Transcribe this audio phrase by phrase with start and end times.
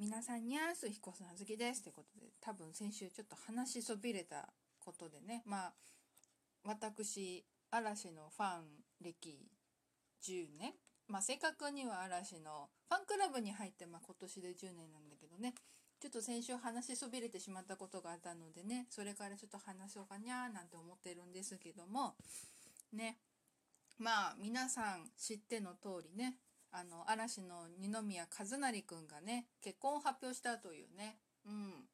[0.00, 4.48] 皆さんにゃーす彦さん好きですってことで多分先週ちょっと話しそびれた
[4.82, 5.42] ことでね。
[5.44, 5.72] まあ
[6.64, 8.64] 私嵐のファン
[9.02, 9.38] 歴
[10.24, 10.72] 10年
[11.06, 15.52] まあ正確には嵐のファンクラブに入って、まあ、今年で10年なんだけどね。
[16.00, 18.86] ちょっと先週話しそびれてしまったことがあったのでね。
[18.88, 22.14] それからちょっと話そうかにゃーなんて思ってるんですけども。
[22.94, 23.18] ね。
[23.98, 26.36] まあ皆さん知っての通りね。
[26.72, 31.18] あの嵐の二宮和也くんがね結婚を発表したというね。
[31.46, 31.88] うん。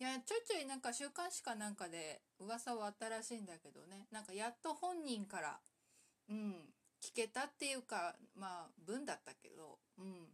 [0.00, 4.06] いやちょいちょいなんか週刊誌かなんかで噂はあったらしいんだけどね。
[4.10, 5.58] なんかやっと本人から
[6.28, 6.54] うん
[7.00, 9.78] 聞けたっていうかまあ文だったけど。
[9.98, 10.28] うん。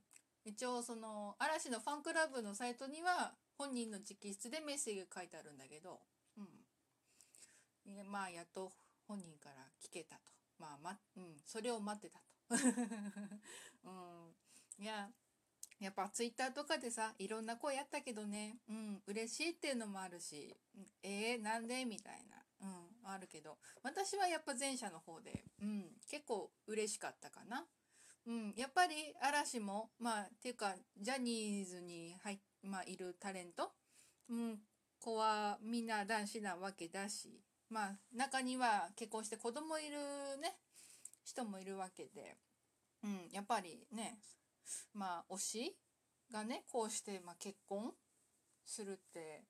[0.44, 6.00] 一応その嵐のファンクラブのサイトには本人の直筆でメッセージが書いてあるんだけど。
[6.38, 8.10] うん。
[8.10, 8.72] まあやっと
[9.06, 10.22] 本人から聞けたと。
[10.58, 11.36] まあまうん。
[11.44, 12.39] それを待ってたと。
[13.84, 13.90] う
[14.80, 15.10] ん、いや
[15.80, 18.58] やっぱツイッターとかでさいろんな声やったけどね。
[18.68, 19.02] うん。
[19.06, 20.54] 嬉しいっていうのもあるし
[21.02, 21.86] えー、なんで？
[21.86, 22.36] みたいな。
[22.60, 23.10] うん。
[23.10, 23.56] あるけど。
[23.82, 25.96] 私はやっぱ前者の方でうん。
[26.06, 27.66] 結構嬉しかったかな。
[28.26, 28.54] うん。
[28.56, 33.72] やっぱり嵐もまあっていうかジャニーズに入まあいるタレント。
[34.28, 34.58] うん。
[34.98, 39.96] 子はみんな男子なわけだしまあ中には結婚して子供いる
[40.42, 40.58] ね。
[41.24, 42.36] 人もいるわけで、
[43.04, 44.18] うん、やっぱりね
[44.94, 45.76] まあ推し
[46.32, 47.92] がねこうして、まあ、結婚
[48.64, 49.42] するって、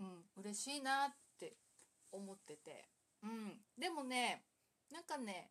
[0.00, 1.54] うん、嬉しいなって
[2.12, 2.84] 思ってて、
[3.22, 4.42] うん、でもね
[4.92, 5.50] なんかね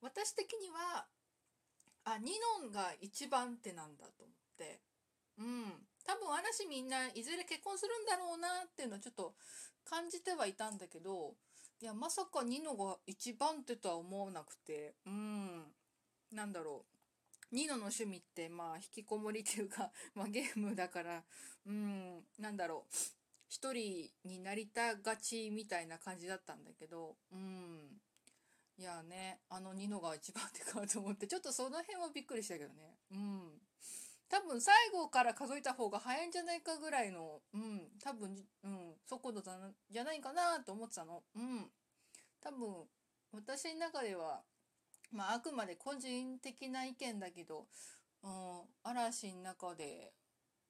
[0.00, 1.06] 私的には
[2.04, 4.80] あニノンが一番手なんだと思って。
[5.38, 9.34] うん多分嵐みんないずれ結婚するんだろうなっていうのはちょっと
[9.84, 11.34] 感じてはいたんだけど
[11.80, 14.94] いやまさかニノが一番手とは思わなくて。
[15.06, 15.64] うん。
[16.32, 16.84] なんだろ
[17.52, 17.54] う。
[17.54, 21.22] ニノの趣味ってまあ引きこもりっていうか、 まあ、ゲームだから。
[21.66, 22.24] うん。
[22.38, 22.94] なんだろう。
[23.48, 27.16] 一人になりたがちみたいな感じだったんだけど。
[27.30, 28.00] うん。
[28.78, 31.26] いやねあのニノが一番手かと思って。
[31.26, 32.98] ちょっとその辺はびっくりしたけどね。
[33.10, 33.55] うん。
[34.28, 41.22] 多分最後から数えた方が早いんじゃないかぐらいの、うん、多分、うん、速度じゃないかなと思ってたの。
[41.36, 41.70] うん。
[42.40, 42.88] 多分、
[43.32, 44.42] 私の中では、
[45.12, 47.66] まあ、あくまで個人的な意見だけど、
[48.22, 50.12] うん、嵐の中で、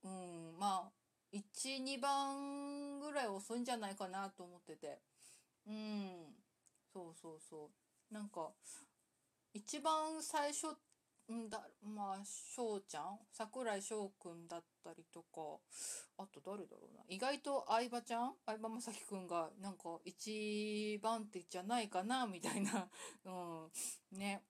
[0.05, 0.93] うん、まあ、
[1.33, 5.01] 1、2番ぐらい遅いんじゃないかなと思ってて。
[5.67, 6.35] うん、
[6.93, 7.71] そうそうそ
[8.11, 8.15] う。
[8.15, 8.51] なんか、
[9.53, 10.71] 一番最初っ
[11.33, 13.19] んだまあ翔ちゃん？
[13.33, 15.59] 桜井翔くんだったりとか。
[16.19, 17.05] あと誰だろうな？
[17.09, 18.35] 意外と相葉ちゃん？
[18.47, 22.89] 相葉雅紀くんがなんか一番手じゃないかなみたいな。
[23.27, 24.19] うん。
[24.19, 24.43] ね。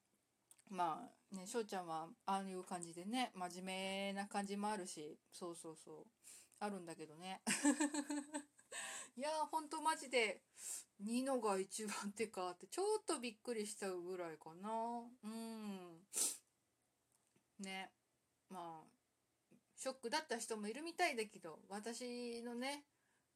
[0.69, 5.19] まあね翔ちゃんはああいう感じでね真面目な感じもあるし。
[5.33, 6.07] そうそうそう。
[6.59, 7.43] あるんだけどね。
[9.17, 10.43] いやーほんとマジで
[11.01, 14.71] ニノが一番手かってちょっとびっくりしたぐらいかな。
[15.25, 15.96] うん。
[17.61, 17.91] ね。
[18.51, 18.85] まあ
[19.77, 22.85] ショックだった人もいるみたいだけど私のね、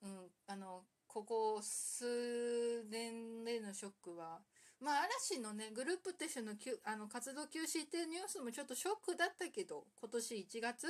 [0.02, 4.40] うん、あのここ数年でのショックは
[4.80, 10.86] まあ嵐のねグループとしてのきゅあの活動休止っていうニュースもちょっとショックだったけど今年1月？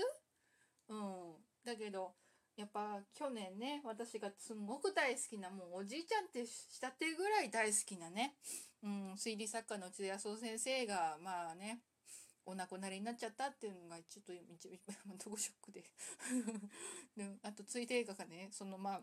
[0.88, 1.34] うん。
[1.64, 2.12] だけど
[2.56, 8.34] やっぱ去年ね私がすごく大好きなもうおじいちゃんってしたてぐらい大好きなね、
[8.82, 11.80] うん、推理作家の内田康夫先生がまあね
[12.46, 14.68] お亡くなりになっちゃったっていうのがちょっと一
[15.06, 15.84] 番どこショックで。
[17.16, 19.02] であとついで映画がねそのまあ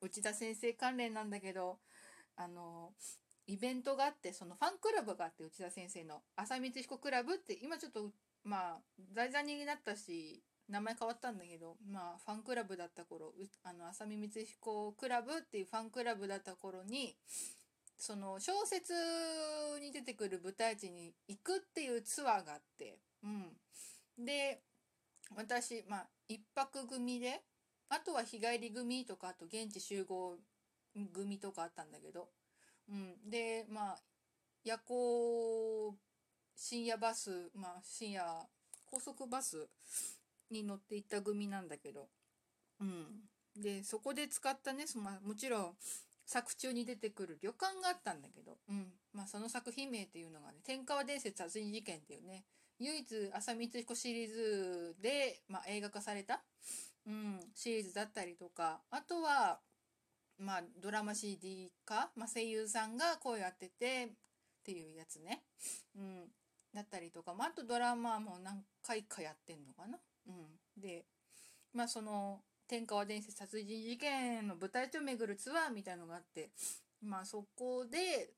[0.00, 1.78] 内田先生関連なんだけど
[2.36, 2.94] あの
[3.46, 6.22] イベントがあってそのファンクラブがあって内田先生の。
[6.36, 8.12] 浅光彦クラブって今ちょっと
[8.44, 8.82] まあ
[9.12, 17.16] 題材になったし名前変わったんだけどまあファンクラブだった頃あの浅見光彦クラブっていうファンクラブだった頃に
[18.02, 18.92] その小説
[19.80, 24.60] に出てくる舞台地に行くっていうツアーがあって、うん、で
[25.36, 27.42] 私まあ1泊組で
[27.90, 30.34] あとは日帰り組とかあと現地集合
[31.14, 32.26] 組とかあったんだけど、
[32.90, 33.98] うん、でまあ
[34.64, 35.94] 夜行
[36.56, 38.24] 深夜バスまあ深夜
[38.90, 39.68] 高速バス
[40.50, 42.08] に乗っていった組なんだけど、
[42.80, 43.06] うん、
[43.56, 45.74] でそこで使ったねそ、まあ、もちろん
[46.26, 52.44] 作中に出てくる旅館があったんだけど、うんまあ、その作品名っていうのがね「天川伝説殺人事件」っていうね
[52.78, 56.42] 唯一浅見光彦シリーズで、まあ、映画化された、
[57.06, 59.60] うん、シリーズだったりとかあとは、
[60.38, 65.42] まあ、ドラマ CD か、まあ、声優さんが声を当ててっていうやつね。
[65.96, 66.32] うん
[66.74, 69.98] だったりとか、まあ、あとドラマも何回かやってんのかな。
[70.26, 71.04] うん、で
[71.72, 72.40] まあその
[72.72, 76.48] 天川伝説殺人事件の舞台と巡るツアーみたいのがあって
[77.02, 78.30] まあそこで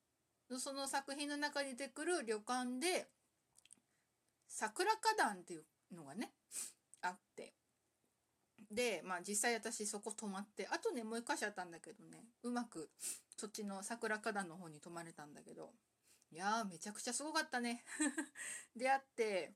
[0.59, 3.07] その作品の中に出てくる旅館で
[4.49, 5.63] 桜花壇っていう
[5.97, 6.33] のがね
[7.01, 7.53] あって。
[8.73, 12.89] でまあ実際私そこ泊まってあとねもう一箇所あったんだけどねうまく
[13.37, 15.71] そっちの桜花壇の方に泊まれたんだけど
[16.33, 17.85] いやーめちゃくちゃすごかったね。
[18.75, 19.55] 出会って。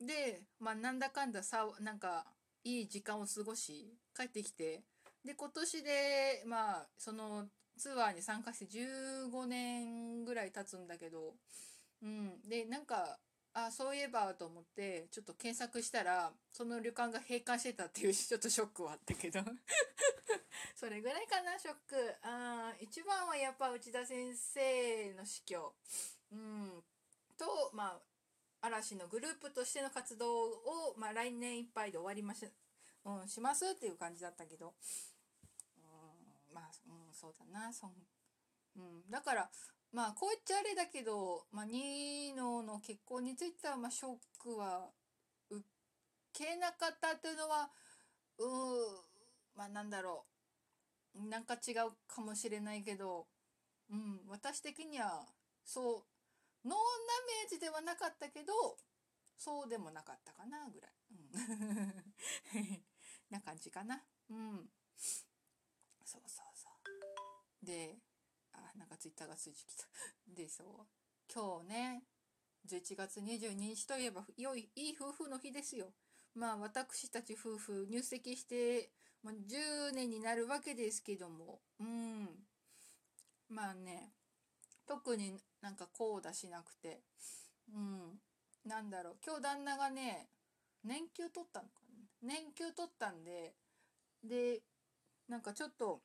[0.00, 2.24] でまあなんだかんださなんか
[2.64, 4.82] いい時間を過ごし帰ってきて
[5.24, 7.46] で今年でまあその
[7.76, 11.34] ツアーに参加して15年ぐらい経つんだけど、
[12.02, 13.18] うん、でなんか
[13.52, 19.40] あそういえばと思ってちょっと検索したらその旅館が閉館してたっていう ちょっとショックはあったけど。
[20.76, 22.14] それぐらいかなショック。
[22.22, 25.74] あ一番はやっぱ内田先生の死去、
[26.32, 26.84] うん、
[27.36, 28.00] とまあ
[28.62, 32.46] 嵐のグループとしての活動を、まあ、来年いっぱいで終わりまし,、
[33.04, 34.74] うん、しますっていう感じだったけど、
[35.78, 37.72] うん、まあ、うん、そうだな。
[37.72, 37.90] そん、
[38.76, 39.50] うん、だから
[39.92, 44.90] まあこう言っちゃあれだけど、まあ、ニーノの結婚については、まあ、ショックは
[45.50, 45.64] 受
[46.32, 47.70] けなかったっていうのは
[48.38, 48.44] う
[49.56, 50.30] まあなんだろう。
[51.28, 53.26] なんか違うかもしれないけど、
[53.90, 55.26] うん、私的には
[55.64, 56.19] そう
[56.64, 58.52] ノーダメージではなかったけど
[59.36, 61.14] そうでもなかったかなぐらい、う
[62.58, 62.84] ん、
[63.30, 64.04] な感じかな。
[64.28, 64.70] うん。
[66.04, 66.68] そうそうそ
[67.62, 67.66] う。
[67.66, 67.96] で
[68.52, 69.86] あなんかツイッターがついてきた。
[70.28, 70.86] でそう。
[71.32, 72.04] 今日ね
[72.66, 75.94] 11月22日といえば良いいい夫婦の日ですよ。
[76.34, 78.92] まあ私たち夫婦入籍して、
[79.22, 81.62] まあ、10年になるわけですけども。
[81.78, 82.46] うん。
[83.48, 84.12] まあね
[84.86, 87.00] 特になんかこうだしなくて。
[87.74, 88.20] うん。
[88.64, 89.16] なんだろう。
[89.24, 90.28] 今日旦那がね
[90.84, 92.00] 年休取ったのかな。
[92.22, 93.54] 年休取ったんで
[94.22, 94.60] で
[95.28, 96.00] なんかちょっと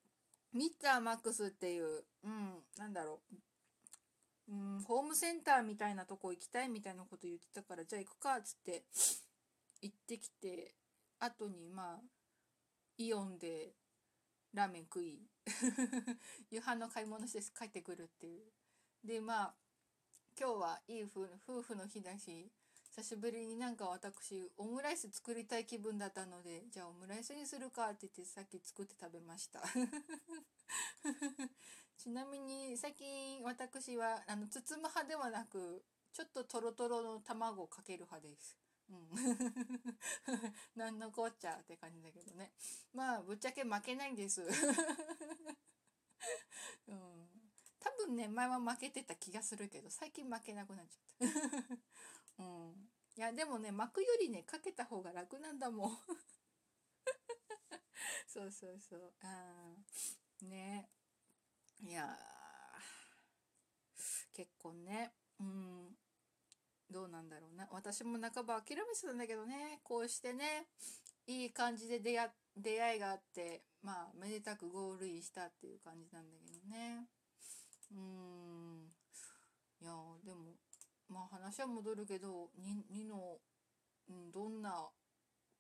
[0.54, 3.20] ミッツァーマックスっていううんなんだろ
[4.50, 8.84] う、うん、ホームセンターみたいなとこ行きたいみたいなこと言ってたからじゃあ行くかっつって
[9.82, 10.74] 行ってきて
[11.20, 12.00] 後にまあ
[12.98, 13.74] イオンで
[14.54, 15.20] ラーメン食い
[16.50, 18.44] 夕飯の買い物して帰ってくるっていう。
[19.06, 19.54] でまあ
[20.40, 22.50] 今日はいい夫婦の日だし
[22.96, 29.62] 久しぶりになんか私オムライス作りたい気分だったのでじゃあオムライスにするかって言ってさっき作って食べました。
[31.98, 38.58] ちなみに最近私はあの包む派ではなくちょっととろとろの卵をかける派です。
[38.90, 39.10] うん、
[40.76, 42.52] 何のこっちゃって感じだけどね。
[42.94, 44.42] まあぶっちゃけ負けないんです。
[46.88, 47.15] うん。
[47.86, 51.30] 多分ね前は負けてた気がするけど最近負けなくなっちゃっ
[52.38, 55.98] た、 うん、いやでもね巻くよりねかけた方が楽なんだもん。
[58.28, 59.14] そうそうそう。
[59.22, 59.76] あ
[60.42, 60.90] ね。
[61.82, 62.18] いや
[64.34, 65.14] 結婚ね。
[65.40, 65.96] うん。
[66.90, 67.68] どうなんだろうな。
[67.72, 69.80] 私も半ば諦めてたんだけどね。
[69.84, 70.68] こうしてね
[71.28, 77.08] いい感じで出会出会いがあってまあめでたくゴールインしたっていう感じなんだけどね。
[77.92, 78.92] うん。
[79.82, 79.92] いや
[80.26, 80.56] でも
[81.08, 83.38] まあ話は戻るけど2の、
[84.10, 84.90] うん、どんな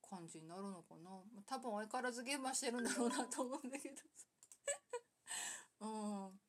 [0.01, 1.11] 感じになるのかな。
[1.45, 3.95] 多分相変わらず現場してるんだろうなと思うんだけど。
[5.81, 5.87] う
[6.29, 6.39] ん。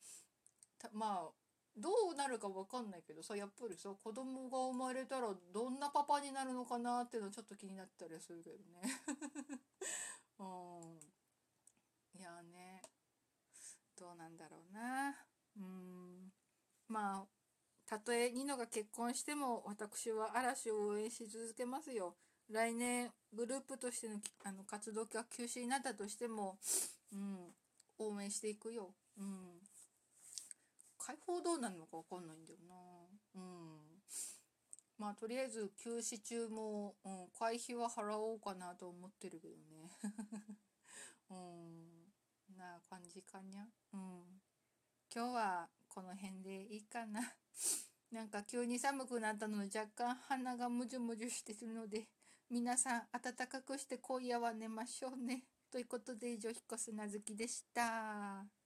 [0.92, 1.32] まあ
[1.76, 8.80] どうなるか分かんないけどさやっぱりさ子供が生まれたらどんなパパになるのかなっていうのちょっと気になったりするけどね。
[10.38, 11.00] うん。
[12.18, 12.82] いやね。
[13.98, 15.26] どうなんだろうな。
[15.56, 16.32] うん。
[16.88, 17.26] まあ
[17.86, 22.16] たとえニノが結婚しても私は嵐を応援し続けますよ。
[22.50, 26.58] 来年グループとしてのあの活動が休止になったとしても、
[27.12, 27.54] うん、
[27.98, 29.60] 応援していくよ、うん、
[30.98, 32.74] 解放どうなるのか分かんないんだよな。
[33.36, 33.78] うん。
[34.98, 39.90] まあとりあえず休止中も、うん、会費は払おうかなと思ってるけどね。
[41.30, 42.56] うん。
[42.56, 43.66] な感じかにゃ。
[43.92, 44.35] うん。
[45.16, 47.22] 今日はこの辺でいいかな。
[48.12, 52.06] なんか急に寒くなったので若干鼻がむじゅむじゅしてるので
[52.50, 55.44] 皆さん暖かくして今夜は寝ましょうね。
[55.70, 58.65] ということで以上、彦砂月でした。